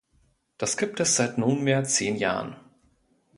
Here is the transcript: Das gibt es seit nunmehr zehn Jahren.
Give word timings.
Das 0.57 0.77
gibt 0.77 0.99
es 0.99 1.15
seit 1.15 1.37
nunmehr 1.37 1.83
zehn 1.83 2.15
Jahren. 2.15 2.55